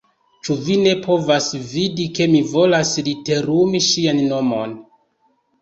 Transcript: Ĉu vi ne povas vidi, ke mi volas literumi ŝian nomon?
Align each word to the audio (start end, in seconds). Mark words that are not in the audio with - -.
Ĉu 0.45 0.53
vi 0.67 0.77
ne 0.85 0.93
povas 1.01 1.49
vidi, 1.75 2.07
ke 2.19 2.27
mi 2.33 2.41
volas 2.55 2.95
literumi 3.09 3.83
ŝian 3.91 4.27
nomon? 4.33 4.79